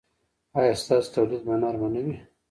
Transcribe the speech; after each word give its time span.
ایا 0.57 0.73
ستاسو 0.83 1.09
تولیه 1.13 1.39
به 1.45 1.53
نرمه 1.61 1.87
نه 1.93 2.01
وي؟ 2.05 2.15